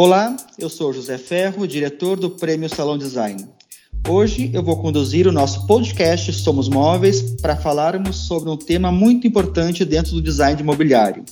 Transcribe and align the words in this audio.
Olá, 0.00 0.36
eu 0.56 0.68
sou 0.68 0.92
José 0.92 1.18
Ferro, 1.18 1.66
diretor 1.66 2.20
do 2.20 2.30
Prêmio 2.30 2.68
Salão 2.68 2.96
Design. 2.96 3.44
Hoje 4.08 4.48
eu 4.54 4.62
vou 4.62 4.80
conduzir 4.80 5.26
o 5.26 5.32
nosso 5.32 5.66
podcast 5.66 6.32
Somos 6.34 6.68
Móveis 6.68 7.20
para 7.42 7.56
falarmos 7.56 8.14
sobre 8.14 8.48
um 8.48 8.56
tema 8.56 8.92
muito 8.92 9.26
importante 9.26 9.84
dentro 9.84 10.12
do 10.12 10.22
design 10.22 10.56
de 10.56 10.62
mobiliário, 10.62 11.24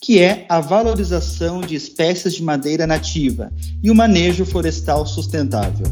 que 0.00 0.20
é 0.20 0.46
a 0.48 0.60
valorização 0.60 1.60
de 1.60 1.74
espécies 1.74 2.34
de 2.34 2.44
madeira 2.44 2.86
nativa 2.86 3.52
e 3.82 3.90
o 3.90 3.94
manejo 3.94 4.46
florestal 4.46 5.04
sustentável. 5.04 5.88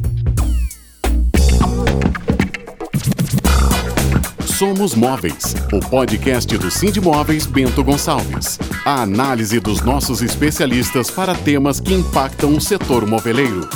Somos 4.61 4.95
Móveis, 4.95 5.54
o 5.72 5.80
podcast 5.80 6.58
do 6.58 6.70
Cindy 6.70 7.00
Móveis 7.00 7.46
Bento 7.46 7.82
Gonçalves. 7.82 8.58
A 8.84 9.00
análise 9.00 9.58
dos 9.58 9.80
nossos 9.80 10.20
especialistas 10.20 11.11
para 11.11 11.35
temas 11.35 11.80
que 11.80 11.94
impactam 11.94 12.54
o 12.54 12.61
setor 12.61 13.07
moveleiro. 13.07 13.66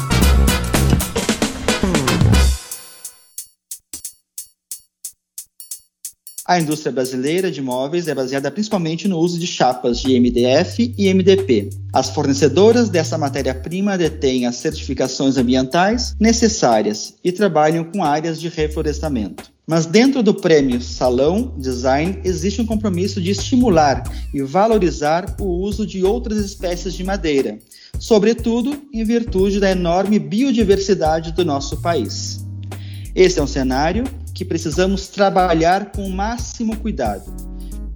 A 6.46 6.60
indústria 6.60 6.92
brasileira 6.92 7.50
de 7.50 7.62
móveis 7.62 8.06
é 8.06 8.14
baseada 8.14 8.50
principalmente 8.50 9.08
no 9.08 9.18
uso 9.18 9.38
de 9.38 9.46
chapas 9.46 9.98
de 9.98 10.20
MDF 10.20 10.94
e 10.98 11.08
MDP. 11.14 11.70
As 11.94 12.10
fornecedoras 12.10 12.90
dessa 12.90 13.16
matéria-prima 13.16 13.96
detêm 13.96 14.44
as 14.44 14.56
certificações 14.56 15.38
ambientais 15.38 16.14
necessárias 16.20 17.14
e 17.24 17.32
trabalham 17.32 17.84
com 17.84 18.04
áreas 18.04 18.38
de 18.38 18.50
reflorestamento. 18.50 19.53
Mas 19.66 19.86
dentro 19.86 20.22
do 20.22 20.34
prêmio 20.34 20.80
Salão 20.82 21.54
Design 21.56 22.20
existe 22.22 22.60
um 22.60 22.66
compromisso 22.66 23.20
de 23.20 23.30
estimular 23.30 24.02
e 24.32 24.42
valorizar 24.42 25.36
o 25.40 25.44
uso 25.44 25.86
de 25.86 26.04
outras 26.04 26.38
espécies 26.38 26.92
de 26.92 27.02
madeira, 27.02 27.58
sobretudo 27.98 28.76
em 28.92 29.02
virtude 29.04 29.58
da 29.58 29.70
enorme 29.70 30.18
biodiversidade 30.18 31.32
do 31.32 31.44
nosso 31.46 31.78
país. 31.80 32.44
Esse 33.14 33.38
é 33.38 33.42
um 33.42 33.46
cenário 33.46 34.04
que 34.34 34.44
precisamos 34.44 35.08
trabalhar 35.08 35.92
com 35.92 36.04
o 36.04 36.12
máximo 36.12 36.76
cuidado, 36.76 37.34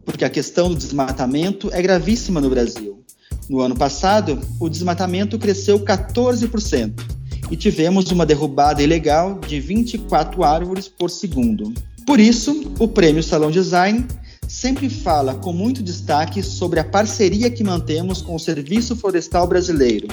porque 0.07 0.25
a 0.25 0.31
questão 0.31 0.71
do 0.71 0.77
desmatamento 0.77 1.69
é 1.71 1.83
gravíssima 1.83 2.41
no 2.41 2.49
Brasil. 2.49 3.05
No 3.47 3.61
ano 3.61 3.75
passado, 3.75 4.41
o 4.59 4.71
desmatamento 4.71 5.39
cresceu 5.39 5.81
14% 5.81 7.18
e 7.51 7.57
tivemos 7.57 8.11
uma 8.11 8.27
derrubada 8.27 8.83
ilegal 8.83 9.39
de 9.47 9.61
24 9.61 10.43
árvores 10.45 10.89
por 10.89 11.11
segundo. 11.11 11.73
Por 12.07 12.21
isso, 12.21 12.73
o 12.79 12.89
Prêmio 12.89 13.23
Salão 13.23 13.51
Design 13.51 14.07
sempre 14.47 14.89
fala 14.89 15.35
com 15.35 15.53
muito 15.53 15.83
destaque 15.83 16.43
sobre 16.43 16.81
a 16.81 16.85
parceria 16.85 17.51
que 17.51 17.63
mantemos 17.63 18.23
com 18.23 18.35
o 18.35 18.39
Serviço 18.39 18.97
Florestal 18.97 19.47
Brasileiro, 19.47 20.09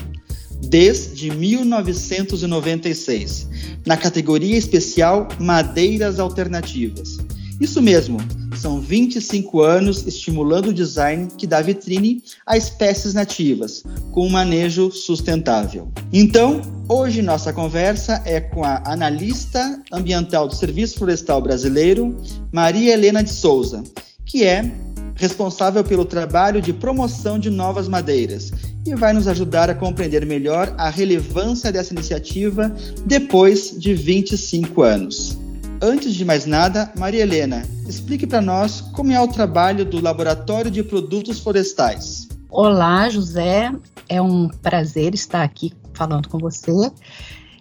desde 0.61 1.31
1996, 1.31 3.47
na 3.85 3.95
categoria 3.95 4.57
especial 4.57 5.29
Madeiras 5.39 6.19
Alternativas. 6.19 7.17
Isso 7.59 7.81
mesmo, 7.81 8.17
são 8.57 8.81
25 8.81 9.61
anos 9.61 10.05
estimulando 10.05 10.67
o 10.67 10.73
design 10.73 11.27
que 11.37 11.47
dá 11.47 11.61
vitrine 11.61 12.21
a 12.45 12.57
espécies 12.57 13.13
nativas, 13.13 13.83
com 14.11 14.27
um 14.27 14.29
manejo 14.29 14.91
sustentável. 14.91 15.89
Então, 16.11 16.61
hoje 16.89 17.21
nossa 17.21 17.53
conversa 17.53 18.21
é 18.25 18.41
com 18.41 18.63
a 18.63 18.81
analista 18.85 19.81
ambiental 19.91 20.47
do 20.47 20.55
Serviço 20.55 20.97
Florestal 20.97 21.41
Brasileiro, 21.41 22.15
Maria 22.51 22.93
Helena 22.93 23.23
de 23.23 23.31
Souza, 23.31 23.83
que 24.25 24.43
é 24.43 24.69
responsável 25.15 25.83
pelo 25.83 26.03
trabalho 26.03 26.61
de 26.61 26.73
promoção 26.73 27.39
de 27.39 27.49
novas 27.49 27.87
madeiras 27.87 28.51
e 28.85 28.93
vai 28.95 29.13
nos 29.13 29.27
ajudar 29.27 29.69
a 29.69 29.75
compreender 29.75 30.25
melhor 30.25 30.73
a 30.77 30.89
relevância 30.89 31.71
dessa 31.71 31.93
iniciativa 31.93 32.73
depois 33.05 33.73
de 33.79 33.93
25 33.93 34.81
anos. 34.81 35.44
Antes 35.81 36.13
de 36.15 36.23
mais 36.23 36.45
nada, 36.45 36.91
Maria 36.97 37.21
Helena, 37.21 37.63
explique 37.87 38.25
para 38.25 38.41
nós 38.41 38.79
como 38.79 39.11
é 39.11 39.19
o 39.19 39.27
trabalho 39.27 39.83
do 39.83 40.01
Laboratório 40.01 40.71
de 40.71 40.81
Produtos 40.81 41.39
Florestais. 41.39 42.29
Olá, 42.49 43.09
José. 43.09 43.71
É 44.07 44.21
um 44.21 44.47
prazer 44.47 45.13
estar 45.13 45.43
aqui 45.43 45.73
falando 45.93 46.29
com 46.29 46.37
você. 46.37 46.71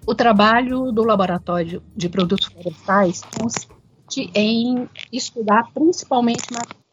O 0.07 0.15
trabalho 0.15 0.93
do 0.93 1.03
Laboratório 1.03 1.83
de 1.97 2.09
Produtos 2.09 2.47
Florestais 2.47 3.23
consiste 3.37 4.31
em 4.35 4.89
estudar 5.13 5.71
principalmente 5.75 6.45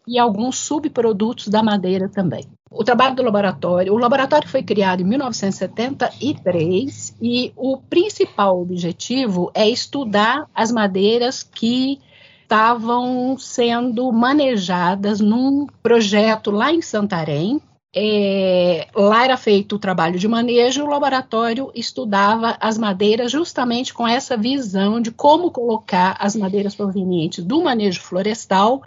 e 0.08 0.18
alguns 0.18 0.58
subprodutos 0.58 1.48
da 1.50 1.62
madeira 1.62 2.10
também. 2.10 2.46
O 2.74 2.86
trabalho 2.86 3.16
do 3.16 3.22
laboratório, 3.22 3.94
o 3.94 3.98
laboratório 3.98 4.48
foi 4.48 4.64
criado 4.64 5.02
em 5.02 5.04
1973 5.04 7.14
e 7.22 7.52
o 7.58 7.76
principal 7.78 8.62
objetivo 8.62 9.52
é 9.54 9.68
estudar 9.68 10.48
as 10.56 10.72
madeiras 10.72 11.44
que 11.44 12.00
estavam 12.44 13.38
sendo 13.38 14.10
manejadas 14.14 15.20
num 15.20 15.68
projeto 15.84 16.50
lá 16.50 16.72
em 16.72 16.82
Santarém. 16.82 17.60
É, 17.94 18.88
lá 18.96 19.26
era 19.26 19.36
feito 19.36 19.76
o 19.76 19.80
trabalho 19.80 20.18
de 20.18 20.26
manejo, 20.26 20.86
o 20.86 20.90
laboratório 20.90 21.70
estudava 21.76 22.56
as 22.62 22.78
madeiras 22.78 23.30
justamente 23.30 23.94
com 23.94 24.08
essa 24.08 24.38
visão 24.38 25.02
de 25.02 25.12
como 25.12 25.52
colocar 25.52 26.16
as 26.18 26.38
madeiras 26.38 26.74
provenientes 26.74 27.44
do 27.44 27.62
manejo 27.62 28.00
florestal 28.00 28.82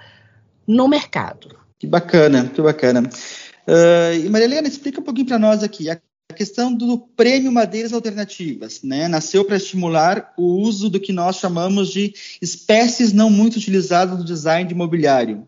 no 0.66 0.88
mercado. 0.88 1.54
Que 1.78 1.86
bacana, 1.86 2.48
que 2.48 2.62
bacana. 2.62 3.10
Uh, 3.66 4.24
e 4.24 4.28
Maria 4.28 4.46
Helena, 4.46 4.68
explica 4.68 5.00
um 5.00 5.04
pouquinho 5.04 5.26
para 5.26 5.38
nós 5.38 5.62
aqui 5.62 5.88
a 5.90 5.98
questão 6.34 6.72
do 6.74 6.98
prêmio 6.98 7.52
Madeiras 7.52 7.92
Alternativas, 7.92 8.82
né? 8.82 9.08
Nasceu 9.08 9.44
para 9.44 9.56
estimular 9.56 10.32
o 10.36 10.60
uso 10.60 10.90
do 10.90 11.00
que 11.00 11.12
nós 11.12 11.36
chamamos 11.36 11.90
de 11.90 12.14
espécies 12.40 13.12
não 13.12 13.30
muito 13.30 13.56
utilizadas 13.56 14.18
no 14.18 14.24
design 14.24 14.68
de 14.68 14.74
mobiliário. 14.74 15.46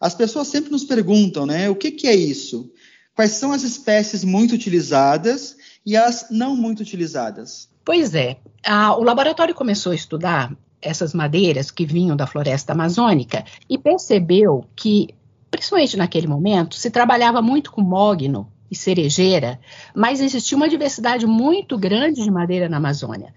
As 0.00 0.14
pessoas 0.14 0.48
sempre 0.48 0.70
nos 0.70 0.84
perguntam, 0.84 1.46
né? 1.46 1.70
O 1.70 1.74
que, 1.74 1.90
que 1.90 2.06
é 2.06 2.14
isso? 2.14 2.70
Quais 3.14 3.32
são 3.32 3.50
as 3.52 3.62
espécies 3.62 4.22
muito 4.22 4.54
utilizadas 4.54 5.56
e 5.84 5.96
as 5.96 6.26
não 6.30 6.54
muito 6.54 6.80
utilizadas? 6.80 7.68
Pois 7.84 8.14
é, 8.14 8.36
a, 8.64 8.94
o 8.96 9.02
laboratório 9.02 9.54
começou 9.54 9.92
a 9.92 9.94
estudar 9.94 10.54
essas 10.82 11.14
madeiras 11.14 11.70
que 11.70 11.86
vinham 11.86 12.16
da 12.16 12.26
floresta 12.26 12.72
amazônica 12.72 13.44
e 13.70 13.78
percebeu 13.78 14.66
que, 14.76 15.08
principalmente 15.50 15.96
naquele 15.96 16.26
momento, 16.26 16.74
se 16.76 16.90
trabalhava 16.90 17.40
muito 17.40 17.72
com 17.72 17.82
mogno 17.82 18.50
e 18.70 18.76
cerejeira, 18.76 19.60
mas 19.94 20.20
existia 20.20 20.56
uma 20.56 20.68
diversidade 20.68 21.26
muito 21.26 21.78
grande 21.78 22.22
de 22.22 22.30
madeira 22.30 22.68
na 22.68 22.78
Amazônia. 22.78 23.32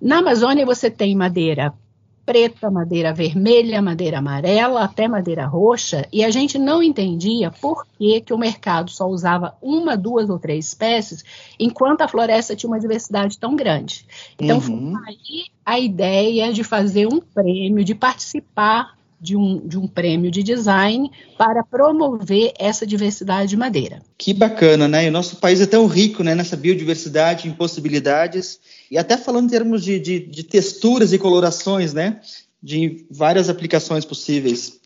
Na 0.00 0.18
Amazônia 0.18 0.64
você 0.64 0.90
tem 0.90 1.14
madeira 1.14 1.72
preta, 2.24 2.70
madeira 2.70 3.12
vermelha, 3.12 3.82
madeira 3.82 4.18
amarela, 4.18 4.84
até 4.84 5.06
madeira 5.06 5.46
roxa, 5.46 6.06
e 6.12 6.24
a 6.24 6.30
gente 6.30 6.58
não 6.58 6.82
entendia 6.82 7.50
por 7.50 7.86
que, 7.98 8.20
que 8.20 8.32
o 8.32 8.38
mercado 8.38 8.90
só 8.90 9.06
usava 9.06 9.54
uma, 9.60 9.96
duas 9.96 10.30
ou 10.30 10.38
três 10.38 10.68
espécies, 10.68 11.24
enquanto 11.60 12.00
a 12.00 12.08
floresta 12.08 12.56
tinha 12.56 12.70
uma 12.70 12.80
diversidade 12.80 13.38
tão 13.38 13.54
grande. 13.54 14.06
Então, 14.38 14.56
uhum. 14.56 14.94
foi 14.94 15.02
aí 15.06 15.44
a 15.64 15.78
ideia 15.78 16.52
de 16.52 16.64
fazer 16.64 17.06
um 17.06 17.20
prêmio, 17.20 17.84
de 17.84 17.94
participar 17.94 18.94
de 19.24 19.34
um, 19.34 19.66
de 19.66 19.78
um 19.78 19.88
prêmio 19.88 20.30
de 20.30 20.42
design 20.42 21.10
para 21.38 21.64
promover 21.64 22.52
essa 22.58 22.86
diversidade 22.86 23.48
de 23.48 23.56
madeira. 23.56 24.02
Que 24.18 24.34
bacana, 24.34 24.86
né? 24.86 25.06
E 25.06 25.08
o 25.08 25.12
nosso 25.12 25.36
país 25.36 25.62
é 25.62 25.66
tão 25.66 25.86
rico 25.86 26.22
né, 26.22 26.34
nessa 26.34 26.56
biodiversidade, 26.56 27.48
em 27.48 27.52
possibilidades, 27.52 28.60
e 28.90 28.98
até 28.98 29.16
falando 29.16 29.46
em 29.46 29.50
termos 29.50 29.82
de, 29.82 29.98
de, 29.98 30.20
de 30.20 30.42
texturas 30.44 31.14
e 31.14 31.18
colorações, 31.18 31.94
né? 31.94 32.20
De 32.62 33.06
várias 33.10 33.48
aplicações 33.48 34.04
possíveis. 34.04 34.80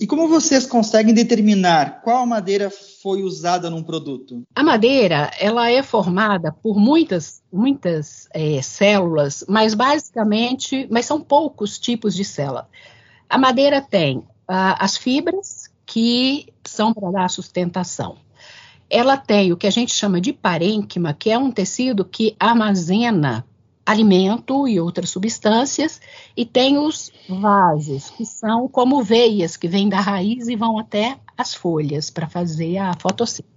E 0.00 0.06
como 0.06 0.28
vocês 0.28 0.66
conseguem 0.66 1.12
determinar 1.12 2.00
qual 2.02 2.24
madeira 2.24 2.70
foi 3.02 3.22
usada 3.22 3.68
num 3.68 3.82
produto? 3.82 4.42
A 4.54 4.62
madeira, 4.62 5.32
ela 5.40 5.68
é 5.68 5.82
formada 5.82 6.52
por 6.52 6.78
muitas, 6.78 7.42
muitas 7.52 8.28
é, 8.32 8.62
células, 8.62 9.44
mas 9.48 9.74
basicamente, 9.74 10.86
mas 10.90 11.06
são 11.06 11.20
poucos 11.20 11.76
tipos 11.76 12.14
de 12.14 12.24
célula. 12.24 12.68
A 13.30 13.38
madeira 13.38 13.80
tem 13.80 14.18
uh, 14.18 14.24
as 14.48 14.96
fibras 14.96 15.70
que 15.86 16.52
são 16.64 16.92
para 16.92 17.12
dar 17.12 17.30
sustentação. 17.30 18.16
Ela 18.90 19.16
tem 19.16 19.52
o 19.52 19.56
que 19.56 19.68
a 19.68 19.70
gente 19.70 19.94
chama 19.94 20.20
de 20.20 20.32
parênquima, 20.32 21.14
que 21.14 21.30
é 21.30 21.38
um 21.38 21.52
tecido 21.52 22.04
que 22.04 22.34
armazena 22.40 23.46
alimento 23.86 24.66
e 24.66 24.80
outras 24.80 25.10
substâncias, 25.10 26.00
e 26.36 26.44
tem 26.44 26.76
os 26.76 27.12
vasos, 27.28 28.10
que 28.10 28.24
são 28.24 28.68
como 28.68 29.02
veias 29.02 29.56
que 29.56 29.68
vêm 29.68 29.88
da 29.88 30.00
raiz 30.00 30.48
e 30.48 30.56
vão 30.56 30.78
até 30.78 31.16
as 31.38 31.54
folhas 31.54 32.10
para 32.10 32.28
fazer 32.28 32.78
a 32.78 32.94
fotossíntese. 32.94 33.48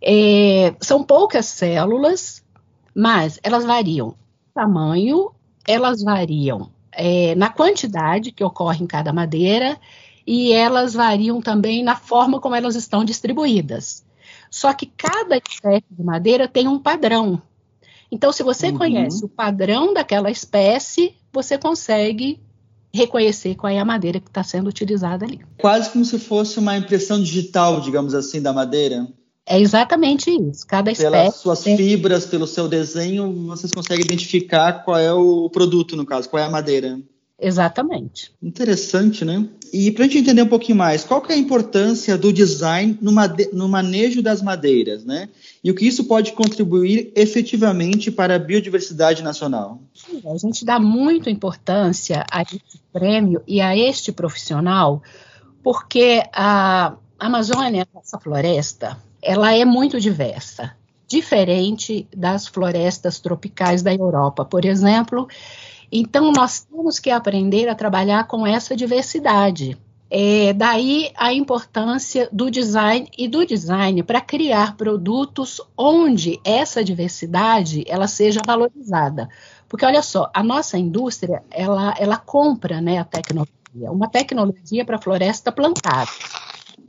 É, 0.00 0.74
são 0.80 1.02
poucas 1.04 1.46
células, 1.46 2.42
mas 2.94 3.38
elas 3.42 3.64
variam 3.64 4.14
tamanho, 4.54 5.32
elas 5.66 6.02
variam 6.02 6.70
é, 6.92 7.34
na 7.34 7.48
quantidade 7.48 8.32
que 8.32 8.44
ocorre 8.44 8.84
em 8.84 8.86
cada 8.86 9.12
madeira 9.12 9.78
e 10.26 10.52
elas 10.52 10.94
variam 10.94 11.40
também 11.40 11.82
na 11.82 11.96
forma 11.96 12.40
como 12.40 12.54
elas 12.54 12.76
estão 12.76 13.04
distribuídas. 13.04 14.04
Só 14.50 14.72
que 14.72 14.86
cada 14.86 15.38
espécie 15.38 15.84
de 15.90 16.02
madeira 16.02 16.46
tem 16.46 16.68
um 16.68 16.78
padrão. 16.78 17.40
Então, 18.10 18.30
se 18.30 18.42
você 18.42 18.68
uhum. 18.68 18.78
conhece 18.78 19.24
o 19.24 19.28
padrão 19.28 19.94
daquela 19.94 20.30
espécie, 20.30 21.14
você 21.32 21.56
consegue 21.56 22.38
reconhecer 22.92 23.54
qual 23.54 23.72
é 23.72 23.78
a 23.78 23.84
madeira 23.84 24.20
que 24.20 24.28
está 24.28 24.44
sendo 24.44 24.68
utilizada 24.68 25.24
ali. 25.24 25.40
Quase 25.58 25.90
como 25.90 26.04
se 26.04 26.18
fosse 26.18 26.58
uma 26.58 26.76
impressão 26.76 27.22
digital, 27.22 27.80
digamos 27.80 28.14
assim, 28.14 28.42
da 28.42 28.52
madeira. 28.52 29.08
É 29.46 29.60
exatamente 29.60 30.30
isso. 30.30 30.66
Cada 30.66 30.90
espécie. 30.90 31.10
Pelas 31.10 31.34
suas 31.36 31.62
tem... 31.62 31.76
fibras, 31.76 32.26
pelo 32.26 32.46
seu 32.46 32.68
desenho, 32.68 33.32
vocês 33.46 33.72
conseguem 33.72 34.04
identificar 34.04 34.84
qual 34.84 34.98
é 34.98 35.12
o 35.12 35.50
produto, 35.50 35.96
no 35.96 36.06
caso, 36.06 36.28
qual 36.28 36.42
é 36.42 36.46
a 36.46 36.50
madeira. 36.50 36.98
Exatamente. 37.42 38.32
Interessante, 38.40 39.24
né? 39.24 39.48
E 39.72 39.90
para 39.90 40.04
a 40.04 40.06
gente 40.06 40.18
entender 40.18 40.42
um 40.42 40.48
pouquinho 40.48 40.78
mais, 40.78 41.02
qual 41.02 41.24
é 41.28 41.32
a 41.32 41.36
importância 41.36 42.16
do 42.16 42.32
design 42.32 42.96
no, 43.00 43.10
no, 43.52 43.68
manejo 43.68 44.22
das 44.22 44.40
madeiras, 44.40 45.04
né? 45.04 45.28
E 45.64 45.68
o 45.68 45.74
que 45.74 45.84
isso 45.84 46.04
pode 46.04 46.32
contribuir 46.32 47.12
efetivamente 47.16 48.12
para 48.12 48.36
a 48.36 48.38
biodiversidade 48.38 49.24
nacional? 49.24 49.80
A 50.24 50.36
gente 50.36 50.64
dá 50.64 50.78
muita 50.78 51.30
importância 51.30 52.24
a 52.30 52.42
esse 52.42 52.80
prêmio 52.92 53.42
e 53.44 53.60
a 53.60 53.76
este 53.76 54.12
profissional, 54.12 55.02
porque 55.64 56.22
a 56.32 56.94
Amazônia, 57.18 57.88
essa 57.96 58.20
floresta, 58.20 58.96
ela 59.22 59.54
é 59.54 59.64
muito 59.64 60.00
diversa, 60.00 60.74
diferente 61.06 62.08
das 62.14 62.48
florestas 62.48 63.20
tropicais 63.20 63.82
da 63.82 63.94
Europa, 63.94 64.44
por 64.44 64.64
exemplo. 64.64 65.28
Então, 65.90 66.32
nós 66.32 66.60
temos 66.64 66.98
que 66.98 67.10
aprender 67.10 67.68
a 67.68 67.74
trabalhar 67.74 68.26
com 68.26 68.46
essa 68.46 68.74
diversidade. 68.74 69.78
É, 70.10 70.52
daí 70.52 71.10
a 71.16 71.32
importância 71.32 72.28
do 72.30 72.50
design 72.50 73.08
e 73.16 73.26
do 73.26 73.46
design 73.46 74.02
para 74.02 74.20
criar 74.20 74.76
produtos 74.76 75.58
onde 75.74 76.38
essa 76.44 76.84
diversidade 76.84 77.82
ela 77.88 78.06
seja 78.06 78.40
valorizada. 78.44 79.28
Porque 79.66 79.86
olha 79.86 80.02
só, 80.02 80.30
a 80.34 80.42
nossa 80.42 80.76
indústria 80.76 81.42
ela, 81.50 81.94
ela 81.98 82.18
compra 82.18 82.78
né, 82.78 82.98
a 82.98 83.04
tecnologia, 83.04 83.90
uma 83.90 84.06
tecnologia 84.06 84.84
para 84.84 84.98
floresta 84.98 85.50
plantada 85.50 86.10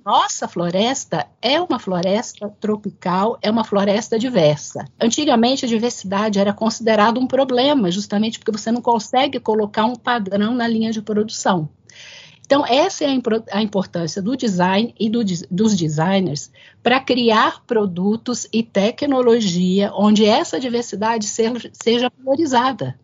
nossa 0.05 0.47
floresta 0.47 1.25
é 1.41 1.59
uma 1.61 1.79
floresta 1.79 2.49
tropical, 2.59 3.37
é 3.41 3.49
uma 3.49 3.63
floresta 3.63 4.19
diversa. 4.19 4.85
Antigamente, 4.99 5.65
a 5.65 5.67
diversidade 5.67 6.39
era 6.39 6.53
considerada 6.53 7.19
um 7.19 7.27
problema, 7.27 7.89
justamente 7.89 8.39
porque 8.39 8.51
você 8.51 8.71
não 8.71 8.81
consegue 8.81 9.39
colocar 9.39 9.85
um 9.85 9.95
padrão 9.95 10.53
na 10.53 10.67
linha 10.67 10.91
de 10.91 11.01
produção. 11.01 11.69
Então, 12.45 12.65
essa 12.67 13.05
é 13.05 13.07
a, 13.51 13.61
importância 13.61 14.21
do 14.21 14.35
design 14.35 14.93
e 14.99 15.09
do, 15.09 15.23
dos 15.49 15.75
designers 15.75 16.51
para 16.83 16.99
criar 16.99 17.63
produtos 17.65 18.47
e 18.51 18.61
tecnologia 18.61 19.91
onde 19.95 20.25
essa 20.25 20.59
diversidade 20.59 21.25
seja, 21.25 22.11
valorizada. 22.19 22.99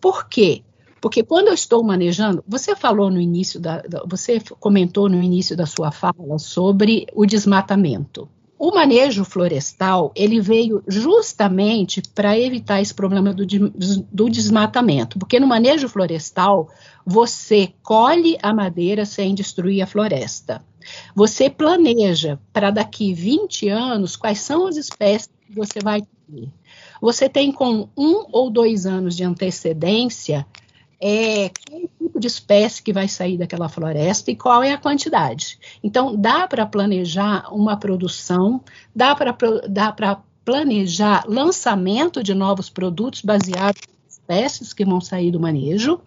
Por 0.00 0.28
quê? 0.28 0.62
Porque 1.00 1.22
quando 1.22 1.48
eu 1.48 1.54
estou 1.54 1.82
manejando, 1.82 2.44
você 2.46 2.76
falou 2.76 3.10
no 3.10 3.20
início 3.20 3.58
da, 3.58 3.80
da, 3.82 4.04
você 4.06 4.40
comentou 4.58 5.08
no 5.08 5.22
início 5.22 5.56
da 5.56 5.66
sua 5.66 5.90
fala 5.90 6.38
sobre 6.38 7.06
o 7.14 7.24
desmatamento. 7.24 8.28
O 8.58 8.74
manejo 8.74 9.24
florestal 9.24 10.12
ele 10.14 10.38
veio 10.38 10.84
justamente 10.86 12.02
para 12.14 12.38
evitar 12.38 12.82
esse 12.82 12.92
problema 12.92 13.32
do, 13.32 13.46
do, 13.46 14.28
desmatamento, 14.28 15.18
porque 15.18 15.40
no 15.40 15.46
manejo 15.46 15.88
florestal 15.88 16.68
você 17.06 17.72
colhe 17.82 18.36
a 18.42 18.52
madeira 18.52 19.06
sem 19.06 19.34
destruir 19.34 19.80
a 19.80 19.86
floresta. 19.86 20.62
Você 21.14 21.48
planeja 21.48 22.38
para 22.52 22.70
daqui 22.70 23.14
20 23.14 23.70
anos 23.70 24.14
quais 24.14 24.40
são 24.40 24.66
as 24.66 24.76
espécies 24.76 25.30
que 25.46 25.54
você 25.54 25.78
vai 25.82 26.02
ter. 26.02 26.50
Você 27.00 27.30
tem 27.30 27.50
com 27.50 27.88
um 27.96 28.26
ou 28.30 28.50
dois 28.50 28.84
anos 28.84 29.16
de 29.16 29.24
antecedência 29.24 30.46
é, 31.00 31.50
qual 31.70 31.88
tipo 31.98 32.20
de 32.20 32.26
espécie 32.26 32.82
que 32.82 32.92
vai 32.92 33.08
sair 33.08 33.38
daquela 33.38 33.68
floresta 33.68 34.30
e 34.30 34.36
qual 34.36 34.62
é 34.62 34.72
a 34.72 34.78
quantidade. 34.78 35.58
Então, 35.82 36.14
dá 36.14 36.46
para 36.46 36.66
planejar 36.66 37.52
uma 37.52 37.76
produção, 37.76 38.60
dá 38.94 39.14
para 39.14 40.22
planejar 40.44 41.24
lançamento 41.26 42.22
de 42.22 42.34
novos 42.34 42.68
produtos 42.68 43.22
baseados 43.22 43.82
em 43.82 44.08
espécies 44.08 44.72
que 44.72 44.84
vão 44.84 45.00
sair 45.00 45.30
do 45.30 45.40
manejo. 45.40 46.00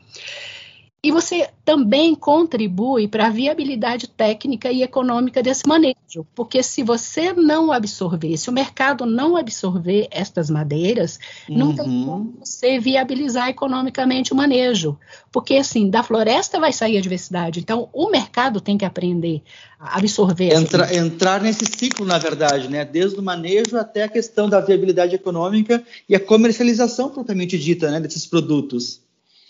E 1.06 1.12
você 1.12 1.50
também 1.66 2.16
contribui 2.16 3.10
para 3.10 3.28
a 3.28 3.30
viabilidade 3.30 4.08
técnica 4.08 4.72
e 4.72 4.84
econômica 4.84 5.44
desse 5.44 5.68
manejo, 5.68 6.26
porque 6.34 6.64
se 6.64 6.82
você 6.82 7.34
não 7.34 7.74
absorver, 7.74 8.38
se 8.38 8.50
o 8.50 8.54
mercado 8.54 9.06
não 9.06 9.36
absorver 9.36 10.08
estas 10.10 10.50
madeiras, 10.50 11.20
uhum. 11.50 11.58
não 11.58 11.76
tem 11.76 11.86
uhum. 11.86 12.06
como 12.06 12.34
você 12.40 12.80
viabilizar 12.80 13.50
economicamente 13.50 14.32
o 14.32 14.36
manejo, 14.36 14.98
porque 15.30 15.56
assim, 15.56 15.90
da 15.90 16.04
floresta 16.04 16.58
vai 16.58 16.72
sair 16.72 16.98
a 16.98 17.02
diversidade, 17.02 17.60
então 17.60 17.90
o 17.92 18.10
mercado 18.10 18.62
tem 18.62 18.78
que 18.78 18.86
aprender 18.86 19.42
a 19.78 19.98
absorver. 19.98 20.54
Entra, 20.54 20.96
entrar 20.96 21.42
nesse 21.42 21.66
ciclo, 21.66 22.06
na 22.06 22.18
verdade, 22.18 22.70
né? 22.70 22.86
desde 22.86 23.20
o 23.20 23.24
manejo 23.24 23.76
até 23.76 24.04
a 24.04 24.10
questão 24.10 24.48
da 24.48 24.62
viabilidade 24.62 25.16
econômica 25.16 25.84
e 26.08 26.16
a 26.16 26.20
comercialização 26.20 27.10
propriamente 27.10 27.60
dita 27.60 27.92
né, 27.92 28.00
desses 28.00 28.26
produtos. 28.26 29.02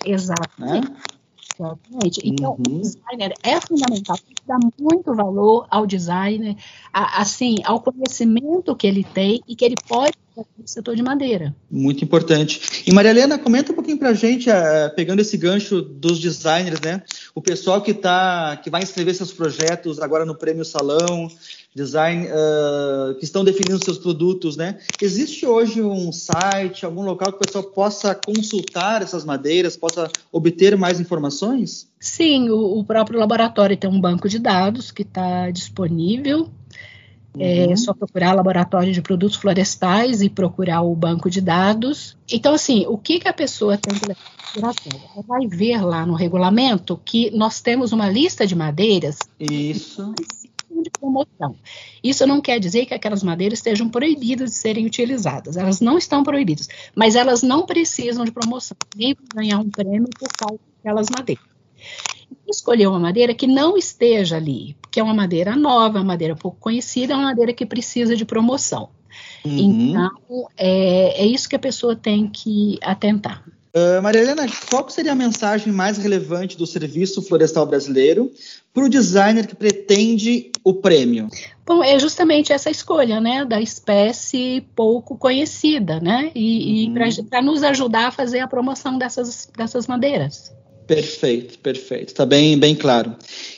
Exato. 0.03 0.49
Né? 0.57 0.81
Exatamente. 1.59 2.21
Então, 2.23 2.51
uhum. 2.51 2.77
o 2.77 2.81
designer 2.81 3.33
é 3.43 3.61
fundamental, 3.61 4.17
tem 4.17 4.35
que 4.35 4.47
dar 4.47 4.59
muito 4.79 5.13
valor 5.13 5.67
ao 5.69 5.85
designer, 5.85 6.55
a, 6.91 7.21
assim, 7.21 7.57
ao 7.63 7.79
conhecimento 7.79 8.75
que 8.75 8.87
ele 8.87 9.03
tem 9.03 9.41
e 9.47 9.55
que 9.55 9.63
ele 9.63 9.75
pode 9.87 10.17
setor 10.65 10.95
de 10.95 11.03
madeira. 11.03 11.55
Muito 11.69 12.03
importante. 12.03 12.83
E 12.85 12.93
Maria 12.93 13.11
Helena, 13.11 13.37
comenta 13.37 13.71
um 13.71 13.75
pouquinho 13.75 13.97
para 13.97 14.09
a 14.09 14.13
gente, 14.13 14.49
uh, 14.49 14.93
pegando 14.95 15.19
esse 15.19 15.37
gancho 15.37 15.81
dos 15.81 16.19
designers, 16.19 16.79
né? 16.81 17.01
O 17.35 17.41
pessoal 17.41 17.81
que 17.81 17.93
tá, 17.93 18.57
que 18.63 18.69
vai 18.69 18.81
inscrever 18.83 19.13
seus 19.15 19.31
projetos 19.31 19.99
agora 19.99 20.25
no 20.25 20.35
Prêmio 20.35 20.65
Salão, 20.65 21.29
design 21.75 22.27
uh, 22.27 23.15
que 23.15 23.25
estão 23.25 23.43
definindo 23.43 23.83
seus 23.83 23.97
produtos, 23.97 24.55
né? 24.55 24.77
Existe 25.01 25.45
hoje 25.45 25.81
um 25.81 26.11
site, 26.11 26.85
algum 26.85 27.01
local 27.01 27.31
que 27.31 27.37
o 27.37 27.39
pessoal 27.39 27.63
possa 27.63 28.13
consultar 28.13 29.01
essas 29.01 29.25
madeiras, 29.25 29.75
possa 29.75 30.09
obter 30.31 30.77
mais 30.77 30.99
informações? 30.99 31.87
Sim, 31.99 32.49
o, 32.49 32.79
o 32.79 32.83
próprio 32.83 33.19
laboratório 33.19 33.77
tem 33.77 33.89
um 33.89 33.99
banco 33.99 34.29
de 34.29 34.37
dados 34.39 34.91
que 34.91 35.01
está 35.01 35.49
disponível. 35.49 36.49
É 37.37 37.67
uhum. 37.67 37.77
Só 37.77 37.93
procurar 37.93 38.33
laboratório 38.33 38.93
de 38.93 39.01
produtos 39.01 39.37
florestais 39.37 40.21
e 40.21 40.29
procurar 40.29 40.81
o 40.81 40.95
banco 40.95 41.29
de 41.29 41.41
dados. 41.41 42.15
Então, 42.31 42.53
assim, 42.53 42.85
o 42.87 42.97
que, 42.97 43.19
que 43.19 43.27
a 43.27 43.33
pessoa 43.33 43.77
tem 43.77 43.97
que 43.97 44.05
levar 44.07 44.21
em 44.21 44.41
consideração? 44.43 45.01
Ela 45.15 45.23
vai 45.27 45.47
ver 45.47 45.83
lá 45.83 46.05
no 46.05 46.13
regulamento 46.13 46.99
que 47.03 47.31
nós 47.31 47.59
temos 47.59 47.91
uma 47.91 48.09
lista 48.09 48.45
de 48.45 48.55
madeiras. 48.55 49.17
Isso 49.39 50.13
de 50.83 50.89
promoção. 50.89 51.55
Isso 52.03 52.27
não 52.27 52.41
quer 52.41 52.59
dizer 52.59 52.85
que 52.85 52.93
aquelas 52.93 53.23
madeiras 53.23 53.59
estejam 53.59 53.89
proibidas 53.89 54.51
de 54.51 54.57
serem 54.57 54.85
utilizadas. 54.85 55.55
Elas 55.57 55.79
não 55.79 55.97
estão 55.97 56.23
proibidas, 56.23 56.67
mas 56.93 57.15
elas 57.15 57.41
não 57.41 57.65
precisam 57.65 58.25
de 58.25 58.31
promoção. 58.31 58.77
Ninguém 58.95 59.15
vai 59.15 59.43
ganhar 59.43 59.59
um 59.59 59.69
prêmio 59.69 60.09
por 60.19 60.27
causa 60.37 60.59
daquelas 60.77 61.07
madeiras. 61.09 61.52
Escolher 62.47 62.87
uma 62.87 62.99
madeira 62.99 63.33
que 63.33 63.47
não 63.47 63.77
esteja 63.77 64.37
ali, 64.37 64.75
porque 64.81 64.99
é 64.99 65.03
uma 65.03 65.13
madeira 65.13 65.55
nova, 65.55 65.99
uma 65.99 66.05
madeira 66.05 66.35
pouco 66.35 66.57
conhecida, 66.59 67.13
é 67.13 67.15
uma 67.15 67.25
madeira 67.25 67.53
que 67.53 67.65
precisa 67.65 68.15
de 68.15 68.25
promoção. 68.25 68.89
Uhum. 69.45 69.89
Então, 69.89 70.47
é, 70.57 71.21
é 71.21 71.25
isso 71.25 71.49
que 71.49 71.55
a 71.55 71.59
pessoa 71.59 71.95
tem 71.95 72.27
que 72.27 72.77
atentar. 72.81 73.43
Uh, 73.75 73.99
Maria 74.03 74.21
Helena, 74.21 74.45
qual 74.69 74.87
seria 74.87 75.13
a 75.13 75.15
mensagem 75.15 75.73
mais 75.73 75.97
relevante 75.97 76.55
do 76.55 76.67
Serviço 76.67 77.23
Florestal 77.23 77.65
Brasileiro 77.65 78.31
para 78.71 78.83
o 78.83 78.89
designer 78.89 79.47
que 79.47 79.55
pretende 79.55 80.51
o 80.63 80.75
prêmio? 80.75 81.27
Bom, 81.65 81.83
é 81.83 81.97
justamente 81.97 82.53
essa 82.53 82.69
escolha, 82.69 83.19
né, 83.19 83.43
da 83.43 83.59
espécie 83.59 84.63
pouco 84.75 85.17
conhecida, 85.17 85.99
né, 85.99 86.31
e, 86.35 86.87
uhum. 86.87 87.07
e 87.07 87.23
para 87.23 87.41
nos 87.41 87.63
ajudar 87.63 88.09
a 88.09 88.11
fazer 88.11 88.41
a 88.41 88.47
promoção 88.47 88.95
dessas, 88.95 89.49
dessas 89.57 89.87
madeiras. 89.87 90.53
Perfeito, 90.87 91.59
perfeito. 91.59 92.09
Está 92.09 92.25
bem, 92.25 92.57
bem 92.57 92.75
claro. 92.75 93.15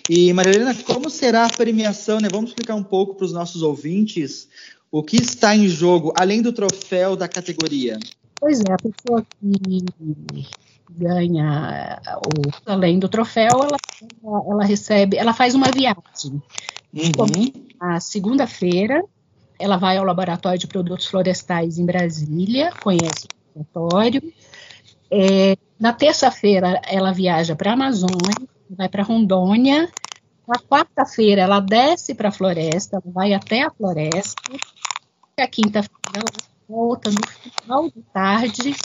E, 0.10 0.32
Maria 0.34 0.54
Helena, 0.54 0.76
como 0.84 1.10
será 1.10 1.46
a 1.46 1.50
premiação? 1.50 2.20
Né? 2.20 2.28
Vamos 2.32 2.52
explicar 2.52 2.76
um 2.76 2.84
pouco 2.84 3.16
para 3.16 3.26
os 3.26 3.34
nossos 3.34 3.62
ouvintes 3.62 4.48
o 4.92 5.04
que 5.04 5.18
está 5.18 5.56
em 5.56 5.68
jogo, 5.68 6.14
além 6.16 6.42
do 6.42 6.54
troféu 6.54 7.16
da 7.16 7.28
categoria. 7.28 8.00
Pois 8.40 8.60
é, 8.60 8.72
a 8.72 8.78
pessoa 8.78 9.26
que 9.40 10.46
ganha 10.92 12.00
o, 12.18 12.52
além 12.66 13.00
do 13.00 13.10
troféu, 13.10 13.50
ela, 13.64 13.78
ela 14.24 14.64
recebe, 14.64 15.18
ela 15.18 15.34
faz 15.34 15.56
uma 15.56 15.72
viagem. 15.72 16.42
Uhum. 16.94 17.52
A 17.80 18.00
segunda-feira, 18.00 19.04
ela 19.60 19.78
vai 19.78 19.98
ao 19.98 20.06
laboratório 20.06 20.60
de 20.60 20.68
produtos 20.68 21.08
florestais 21.08 21.78
em 21.78 21.86
Brasília, 21.86 22.72
conhece 22.82 23.28
o 23.56 23.60
laboratório. 23.60 24.34
É, 25.12 25.58
na 25.80 25.94
terça-feira, 25.94 26.82
ela 26.86 27.12
viaja 27.12 27.56
para 27.56 27.72
a 27.72 27.74
Amazônia, 27.74 28.48
vai 28.70 28.90
para 28.90 29.04
Rondônia, 29.04 29.90
Na 30.48 30.60
quarta-feira, 30.60 31.42
ela 31.42 31.60
desce 31.60 32.14
para 32.14 32.30
a 32.30 32.32
floresta, 32.32 33.02
vai 33.04 33.34
até 33.34 33.64
a 33.64 33.72
floresta. 33.72 34.36
E 35.38 35.42
a 35.42 35.48
quinta-feira, 35.48 36.00
ela 36.14 36.26
volta 36.70 37.10
no 37.10 37.28
final 37.28 37.90
de 37.90 38.02
tarde 38.14 38.76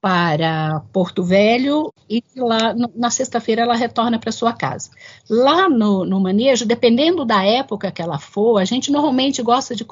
para 0.00 0.82
Porto 0.92 1.22
Velho 1.22 1.92
e 2.08 2.22
lá 2.36 2.74
na 2.94 3.10
sexta-feira 3.10 3.62
ela 3.62 3.74
retorna 3.74 4.18
para 4.18 4.30
sua 4.30 4.52
casa. 4.52 4.90
Lá 5.28 5.68
no, 5.68 6.04
no, 6.04 6.20
manejo, 6.20 6.66
dependendo 6.66 7.24
da 7.24 7.44
época 7.44 7.90
que 7.90 8.02
ela 8.02 8.18
for, 8.18 8.58
a 8.58 8.64
gente 8.64 8.92
normalmente 8.92 9.42
gosta 9.42 9.74
de, 9.74 9.84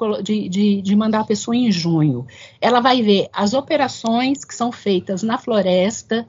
de, 0.49 0.81
de, 0.81 0.95
mandar 0.95 1.21
a 1.21 1.25
pessoa 1.25 1.55
em 1.55 1.71
junho. 1.71 2.25
Ela 2.61 2.79
vai 2.79 3.01
ver 3.01 3.27
as 3.33 3.53
operações 3.53 4.45
que 4.45 4.55
são 4.55 4.71
feitas 4.71 5.23
na 5.23 5.37
floresta 5.37 6.27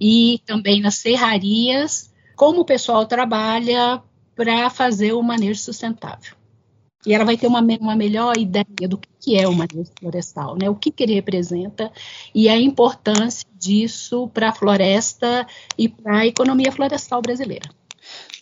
e 0.00 0.40
também 0.46 0.80
nas 0.80 0.96
serrarias, 0.96 2.12
como 2.34 2.60
o 2.60 2.66
pessoal 2.66 3.06
trabalha 3.06 4.02
para 4.34 4.70
fazer 4.70 5.12
o 5.12 5.22
manejo 5.22 5.60
sustentável 5.60 6.35
e 7.06 7.14
ela 7.14 7.24
vai 7.24 7.36
ter 7.36 7.46
uma, 7.46 7.60
uma 7.80 7.94
melhor 7.94 8.36
ideia 8.36 8.88
do 8.88 8.98
que 9.20 9.36
é 9.36 9.46
o 9.46 9.54
manejo 9.54 9.90
florestal, 9.98 10.56
né? 10.60 10.68
o 10.68 10.74
que, 10.74 10.90
que 10.90 11.04
ele 11.04 11.14
representa 11.14 11.90
e 12.34 12.48
a 12.48 12.58
importância 12.58 13.46
disso 13.58 14.28
para 14.34 14.48
a 14.48 14.52
floresta 14.52 15.46
e 15.78 15.88
para 15.88 16.18
a 16.18 16.26
economia 16.26 16.72
florestal 16.72 17.22
brasileira. 17.22 17.70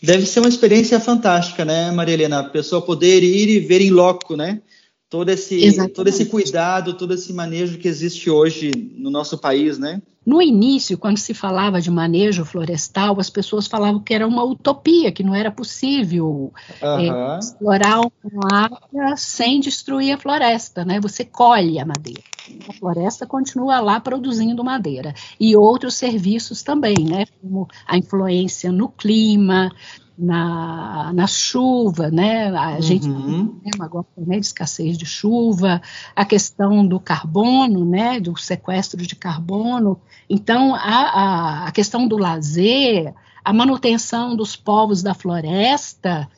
Deve 0.01 0.25
ser 0.25 0.39
uma 0.39 0.49
experiência 0.49 0.99
fantástica, 0.99 1.65
né, 1.65 1.89
Maria 1.91 2.13
Helena? 2.13 2.39
A 2.39 2.43
pessoa 2.43 2.81
poder 2.81 3.23
ir 3.23 3.49
e 3.49 3.59
ver 3.59 3.81
em 3.81 3.89
loco, 3.89 4.35
né? 4.35 4.61
Todo 5.09 5.29
esse, 5.29 5.89
todo 5.89 6.07
esse 6.07 6.25
cuidado, 6.25 6.93
todo 6.93 7.13
esse 7.13 7.31
manejo 7.33 7.77
que 7.77 7.87
existe 7.87 8.29
hoje 8.29 8.71
no 8.97 9.09
nosso 9.09 9.37
país, 9.37 9.77
né? 9.77 10.01
No 10.25 10.41
início, 10.41 10.97
quando 10.97 11.19
se 11.19 11.35
falava 11.35 11.79
de 11.79 11.91
manejo 11.91 12.43
florestal, 12.43 13.19
as 13.19 13.29
pessoas 13.29 13.67
falavam 13.67 14.01
que 14.01 14.11
era 14.11 14.27
uma 14.27 14.43
utopia, 14.43 15.11
que 15.11 15.23
não 15.23 15.35
era 15.35 15.51
possível 15.51 16.51
é, 16.81 17.37
explorar 17.37 18.01
uma 18.23 18.63
área 18.63 19.15
sem 19.15 19.59
destruir 19.59 20.15
a 20.15 20.17
floresta, 20.17 20.83
né? 20.83 20.99
Você 20.99 21.23
colhe 21.23 21.79
a 21.79 21.85
madeira. 21.85 22.23
A 22.67 22.73
floresta 22.73 23.27
continua 23.27 23.79
lá 23.79 23.99
produzindo 23.99 24.63
madeira. 24.63 25.13
E 25.39 25.55
outros 25.55 25.93
serviços 25.93 26.63
também, 26.63 26.95
né? 27.07 27.25
Como 27.39 27.67
a 27.87 27.95
influência 27.95 28.71
no 28.71 28.89
clima, 28.89 29.71
na, 30.17 31.11
na 31.13 31.27
chuva, 31.27 32.09
né? 32.09 32.47
A 32.55 32.75
uhum. 32.75 32.81
gente 32.81 33.07
tem 33.07 33.71
agora 33.79 34.05
né, 34.17 34.39
de 34.39 34.45
escassez 34.45 34.97
de 34.97 35.05
chuva, 35.05 35.81
a 36.15 36.25
questão 36.25 36.85
do 36.85 36.99
carbono, 36.99 37.85
né? 37.85 38.19
Do 38.19 38.37
sequestro 38.37 39.05
de 39.05 39.15
carbono. 39.15 39.99
Então, 40.29 40.73
a, 40.73 40.79
a, 40.79 41.67
a 41.67 41.71
questão 41.71 42.07
do 42.07 42.17
lazer, 42.17 43.13
a 43.43 43.53
manutenção 43.53 44.35
dos 44.35 44.55
povos 44.55 45.03
da 45.03 45.13
floresta 45.13 46.29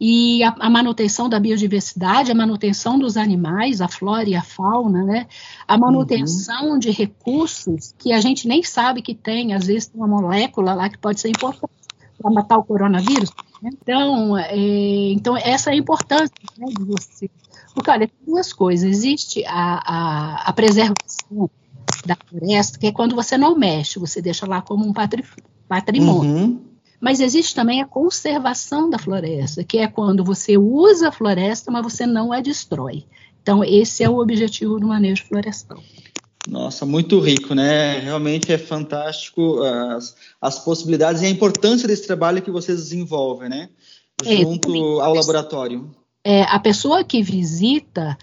e 0.00 0.42
a, 0.42 0.54
a, 0.58 0.70
manutenção 0.70 1.28
da 1.28 1.38
biodiversidade, 1.38 2.32
a 2.32 2.34
manutenção 2.34 2.98
dos 2.98 3.18
animais, 3.18 3.82
a 3.82 3.88
flora 3.88 4.26
e 4.26 4.34
a 4.34 4.42
fauna, 4.42 5.04
né? 5.04 5.26
A 5.68 5.76
manutenção 5.76 6.70
uhum. 6.70 6.78
de 6.78 6.90
recursos 6.90 7.94
que 7.98 8.14
a 8.14 8.20
gente 8.20 8.48
nem 8.48 8.62
sabe 8.62 9.02
que 9.02 9.14
tem, 9.14 9.52
às 9.52 9.66
vezes 9.66 9.88
tem 9.88 10.00
uma 10.00 10.08
molécula 10.08 10.72
lá 10.72 10.88
que 10.88 10.96
pode 10.96 11.20
ser 11.20 11.28
importante 11.28 11.79
para 12.20 12.30
matar 12.30 12.58
o 12.58 12.64
coronavírus. 12.64 13.30
Então, 13.62 14.36
é, 14.36 14.56
então 15.12 15.36
essa 15.36 15.70
é 15.70 15.72
a 15.72 15.76
importância 15.76 16.32
né, 16.58 16.66
de 16.66 16.84
você. 16.84 17.30
Porque, 17.74 17.90
olha, 17.90 18.08
tem 18.08 18.26
duas 18.26 18.52
coisas. 18.52 18.88
Existe 18.88 19.44
a, 19.46 19.80
a, 19.84 20.48
a, 20.48 20.52
preservação 20.52 21.50
da 22.04 22.16
floresta, 22.16 22.78
que 22.78 22.86
é 22.86 22.92
quando 22.92 23.14
você 23.14 23.36
não 23.36 23.56
mexe, 23.56 23.98
você 23.98 24.20
deixa 24.20 24.46
lá 24.46 24.60
como 24.60 24.86
um 24.86 24.92
patrimônio. 25.68 26.30
Uhum. 26.30 26.60
Mas 27.00 27.20
existe 27.20 27.54
também 27.54 27.80
a 27.80 27.86
conservação 27.86 28.90
da 28.90 28.98
floresta, 28.98 29.64
que 29.64 29.78
é 29.78 29.86
quando 29.86 30.22
você 30.22 30.58
usa 30.58 31.08
a 31.08 31.12
floresta, 31.12 31.70
mas 31.70 31.82
você 31.82 32.06
não 32.06 32.32
a 32.32 32.40
destrói. 32.40 33.06
Então, 33.42 33.64
esse 33.64 34.04
é 34.04 34.08
o 34.08 34.18
objetivo 34.18 34.78
do 34.78 34.86
manejo 34.86 35.24
florestal. 35.26 35.78
Nossa, 36.48 36.86
muito 36.86 37.20
rico, 37.20 37.54
né? 37.54 37.98
Realmente 38.00 38.52
é 38.52 38.58
fantástico 38.58 39.62
as, 39.62 40.16
as 40.40 40.58
possibilidades 40.58 41.22
e 41.22 41.26
a 41.26 41.30
importância 41.30 41.86
desse 41.86 42.06
trabalho 42.06 42.42
que 42.42 42.50
vocês 42.50 42.78
desenvolvem, 42.78 43.48
né? 43.48 43.68
Junto 44.22 44.74
é, 44.74 45.04
ao 45.04 45.14
laboratório. 45.14 45.90
É, 46.24 46.42
a 46.42 46.58
pessoa 46.58 47.04
que 47.04 47.22
visita 47.22 48.16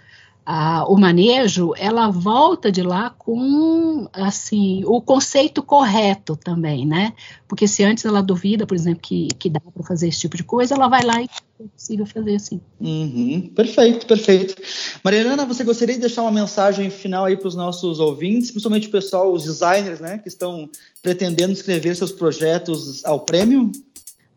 a, 0.50 0.86
o 0.88 0.96
manejo, 0.98 1.74
ela 1.76 2.10
volta 2.10 2.72
de 2.72 2.82
lá 2.82 3.10
com 3.10 4.08
assim 4.14 4.82
o 4.86 5.02
conceito 5.02 5.62
correto 5.62 6.38
também, 6.38 6.86
né? 6.86 7.12
Porque 7.50 7.68
se 7.68 7.84
antes 7.84 8.06
ela 8.06 8.24
duvida, 8.24 8.66
por 8.66 8.74
exemplo, 8.74 9.02
que, 9.02 9.28
que 9.38 9.50
dá 9.50 9.60
para 9.60 9.84
fazer 9.84 10.08
esse 10.08 10.22
tipo 10.22 10.38
de 10.38 10.46
coisa, 10.46 10.74
ela 10.74 10.88
vai 10.88 11.04
lá 11.04 11.22
e 11.22 11.26
é 11.60 11.68
possível 11.68 12.06
fazer 12.06 12.36
assim. 12.36 12.62
Uhum, 12.80 13.52
perfeito, 13.54 14.06
perfeito. 14.06 14.56
Mariana, 15.04 15.46
você 15.46 15.66
gostaria 15.66 15.96
de 15.96 16.02
deixar 16.02 16.22
uma 16.22 16.32
mensagem 16.32 16.90
final 16.90 17.26
aí 17.26 17.36
para 17.36 17.50
os 17.50 17.56
nossos 17.56 18.00
ouvintes, 18.00 18.50
principalmente 18.50 18.88
o 18.88 18.92
pessoal, 18.92 19.34
os 19.34 19.44
designers, 19.44 20.00
né, 20.00 20.18
que 20.18 20.30
estão 20.30 20.70
pretendendo 21.04 21.52
escrever 21.52 21.94
seus 21.94 22.14
projetos 22.14 23.04
ao 23.04 23.20
prêmio? 23.20 23.70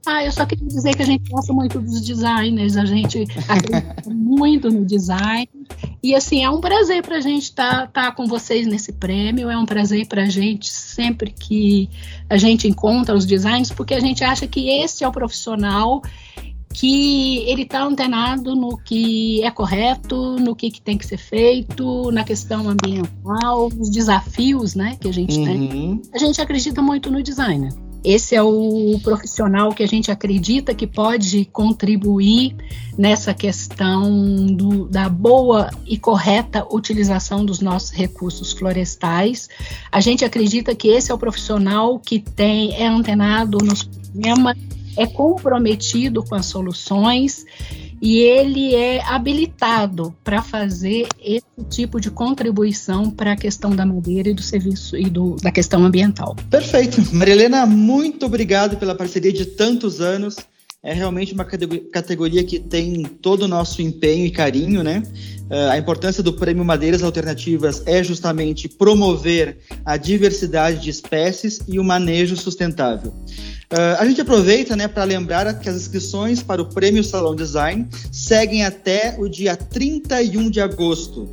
Ah, 0.07 0.25
eu 0.25 0.33
só 0.33 0.47
queria 0.47 0.67
dizer 0.67 0.97
que 0.97 1.03
a 1.03 1.07
gente 1.07 1.31
gosta 1.31 1.53
muito 1.53 1.79
dos 1.79 2.01
designers, 2.01 2.77
a 2.77 2.85
gente 2.85 3.27
acredita 3.49 4.03
muito 4.11 4.71
no 4.71 4.85
design. 4.85 5.49
E 6.03 6.15
assim, 6.15 6.43
é 6.43 6.49
um 6.49 6.61
prazer 6.61 7.03
para 7.03 7.17
a 7.17 7.21
gente 7.21 7.45
estar 7.45 7.87
tá, 7.89 8.07
tá 8.07 8.13
com 8.13 8.27
vocês 8.27 8.67
nesse 8.67 8.93
prêmio, 8.93 9.51
é 9.51 9.59
um 9.59 9.67
prazer 9.67 10.07
para 10.07 10.23
a 10.23 10.29
gente 10.29 10.71
sempre 10.71 11.31
que 11.31 11.89
a 12.29 12.39
gente 12.39 12.67
encontra 12.67 13.15
os 13.15 13.27
designers, 13.27 13.71
porque 13.71 13.93
a 13.93 14.01
gente 14.01 14.25
acha 14.25 14.47
que 14.47 14.71
esse 14.71 15.05
é 15.05 15.09
o 15.09 15.13
profissional 15.13 16.01
que 16.73 17.39
ele 17.49 17.63
está 17.63 17.83
antenado 17.83 18.55
no 18.55 18.79
que 18.79 19.43
é 19.43 19.51
correto, 19.51 20.39
no 20.39 20.55
que, 20.55 20.71
que, 20.71 20.81
tem 20.81 20.97
que 20.97 21.05
ser 21.05 21.19
feito, 21.19 22.11
na 22.13 22.23
questão 22.23 22.69
ambiental, 22.69 23.69
nos 23.71 23.91
desafios 23.91 24.75
né, 24.75 24.97
que 24.99 25.09
a 25.09 25.13
gente 25.13 25.37
uhum. 25.39 25.45
tem. 25.45 26.03
A 26.15 26.19
gente 26.19 26.41
acredita 26.41 26.81
muito 26.81 27.11
no 27.11 27.23
designer. 27.23 27.73
Esse 28.03 28.35
é 28.35 28.43
o 28.43 28.99
profissional 29.03 29.75
que 29.75 29.83
a 29.83 29.87
gente 29.87 30.11
acredita 30.11 30.75
que 30.75 30.87
pode 30.87 31.45
contribuir 31.47 32.57
nessa 32.97 33.35
questão 33.35 34.47
do, 34.47 34.87
da 34.87 35.09
boa 35.09 35.71
e 35.87 35.99
correta 35.99 36.67
utilização 36.71 37.45
dos 37.45 37.61
nossos 37.61 37.91
recursos 37.91 38.53
florestais. 38.53 39.49
A 39.93 40.01
gente 40.01 40.25
acredita 40.25 40.75
que 40.75 40.89
esse 40.89 41.11
é 41.11 41.15
o 41.15 41.19
profissional 41.19 41.99
que 41.99 42.19
tem 42.19 42.75
é 42.75 42.87
antenado 42.87 43.59
nos 43.59 43.83
problemas, 43.83 44.57
é 44.97 45.07
comprometido 45.07 46.23
com 46.25 46.35
as 46.35 46.47
soluções 46.47 47.45
e 48.01 48.19
ele 48.19 48.75
é 48.75 49.03
habilitado 49.05 50.15
para 50.25 50.43
fazer 50.43 51.07
esse 51.23 51.45
tipo 51.69 52.01
de 52.01 52.11
contribuição 52.11 53.11
para 53.11 53.33
a 53.33 53.37
questão 53.37 53.71
da 53.71 53.85
madeira 53.85 54.31
e 54.31 54.35
do 54.35 54.43
serviço 54.43 54.97
e 54.97 55.11
do, 55.11 55.37
da 55.37 55.51
questão 55.51 55.85
ambiental. 55.85 56.35
Perfeito. 56.49 57.15
Marilena, 57.15 57.67
muito 57.67 58.27
obrigado 58.27 58.77
pela 58.77 58.95
parceria 58.95 59.33
de 59.33 59.45
tantos 59.45 60.01
anos. 60.01 60.37
É 60.83 60.95
realmente 60.95 61.35
uma 61.35 61.45
categoria 61.45 62.43
que 62.43 62.59
tem 62.59 63.03
todo 63.03 63.43
o 63.43 63.49
nosso 63.49 63.83
empenho 63.83 64.25
e 64.25 64.31
carinho, 64.31 64.83
né? 64.83 65.03
Uh, 65.51 65.69
a 65.73 65.77
importância 65.77 66.23
do 66.23 66.33
Prêmio 66.33 66.65
Madeiras 66.65 67.03
Alternativas 67.03 67.83
é 67.85 68.03
justamente 68.03 68.67
promover 68.67 69.59
a 69.85 69.99
diversidade 69.99 70.81
de 70.81 70.89
espécies 70.89 71.61
e 71.69 71.79
o 71.79 71.85
manejo 71.85 72.35
sustentável. 72.35 73.13
Uh, 73.71 73.99
a 73.99 74.07
gente 74.07 74.23
aproveita 74.23 74.75
né, 74.75 74.89
para 74.89 75.05
lembrar 75.05 75.53
que 75.61 75.69
as 75.69 75.77
inscrições 75.77 76.43
para 76.43 76.63
o 76.63 76.67
Prêmio 76.67 77.05
Salão 77.05 77.37
Design 77.37 77.87
seguem 78.11 78.65
até 78.65 79.17
o 79.19 79.29
dia 79.29 79.57
31 79.57 80.49
de 80.49 80.63
agosto. 80.63 81.29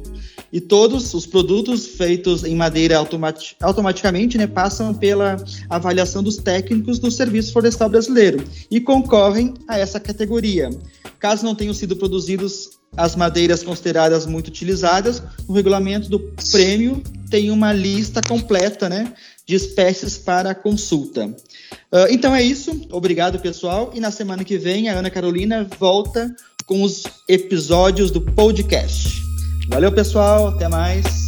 E 0.58 0.60
todos 0.60 1.14
os 1.14 1.28
produtos 1.28 1.86
feitos 1.86 2.44
em 2.44 2.56
madeira 2.56 2.98
automati 2.98 3.56
automaticamente 3.62 4.40
né, 4.40 4.48
passam 4.48 4.92
pela 4.92 5.38
avaliação 5.70 6.24
dos 6.24 6.38
técnicos 6.38 6.98
do 6.98 7.12
Serviço 7.12 7.54
Florestal 7.54 7.88
Brasileiro 7.88 8.44
e 8.72 8.82
concorrem 8.82 9.54
a 9.68 9.78
essa 9.78 10.00
categoria. 10.00 10.72
Caso 11.20 11.46
não 11.46 11.54
tenham 11.54 11.76
sido 11.76 11.96
produzidos 11.96 12.72
as 12.96 13.16
madeiras 13.16 13.62
consideradas 13.62 14.26
muito 14.26 14.48
utilizadas, 14.48 15.22
o 15.48 15.54
regulamento 15.54 16.10
do 16.10 16.20
prêmio 16.52 17.04
tem 17.30 17.52
uma 17.52 17.72
lista 17.72 18.20
completa 18.28 18.90
né, 18.90 19.14
de 19.46 19.54
espécies 19.54 20.18
para 20.18 20.56
consulta. 20.56 21.28
Uh, 21.28 22.08
então 22.10 22.34
é 22.34 22.42
isso. 22.42 22.82
Obrigado, 22.90 23.38
pessoal. 23.38 23.92
E 23.94 24.00
na 24.00 24.10
semana 24.10 24.44
que 24.44 24.58
vem, 24.58 24.90
a 24.90 24.98
Ana 24.98 25.12
Carolina 25.12 25.70
volta 25.80 26.36
com 26.66 26.82
os 26.82 27.04
episódios 27.30 28.10
do 28.10 28.22
podcast. 28.22 29.27
Valeu, 29.68 29.92
pessoal. 29.92 30.48
Até 30.48 30.68
mais. 30.68 31.27